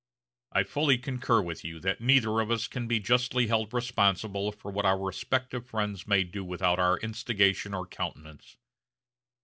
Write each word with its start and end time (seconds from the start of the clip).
I 0.51 0.63
fully 0.63 0.97
concur 0.97 1.43
with 1.43 1.63
you 1.63 1.79
that 1.81 2.01
neither 2.01 2.39
of 2.39 2.49
us 2.49 2.67
can 2.67 2.87
be 2.87 2.99
justly 2.99 3.45
held 3.45 3.71
responsible 3.71 4.51
for 4.51 4.71
what 4.71 4.83
our 4.83 4.97
respective 4.97 5.67
friends 5.67 6.07
may 6.07 6.23
do 6.23 6.43
without 6.43 6.79
our 6.79 6.97
instigation 6.97 7.75
or 7.75 7.85
countenance.... 7.85 8.57